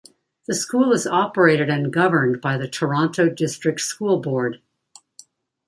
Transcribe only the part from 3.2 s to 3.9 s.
District